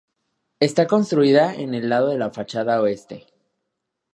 Está 0.59 0.87
construida 0.87 1.53
en 1.53 1.75
el 1.75 1.87
lado 1.87 2.07
de 2.07 2.17
la 2.17 2.31
fachada 2.31 2.81
oeste. 2.81 3.27